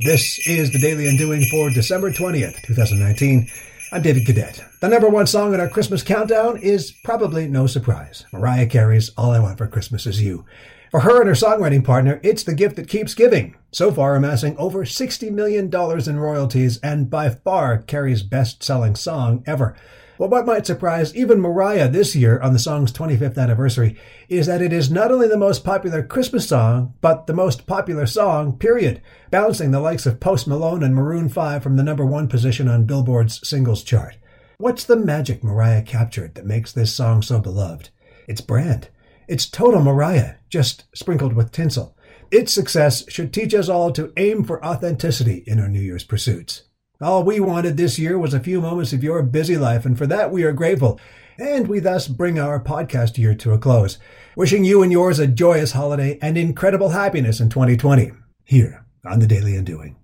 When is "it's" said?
12.22-12.44, 38.28-38.40, 39.26-39.46